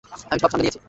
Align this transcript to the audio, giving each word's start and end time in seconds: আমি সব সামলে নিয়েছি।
আমি 0.31 0.39
সব 0.41 0.49
সামলে 0.51 0.63
নিয়েছি। 0.63 0.79